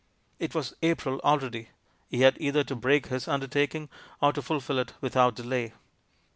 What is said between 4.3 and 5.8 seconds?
to fulfil it without delay.